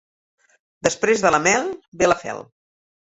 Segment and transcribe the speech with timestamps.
[0.87, 1.69] Després de la mel,
[2.03, 2.43] ve la fel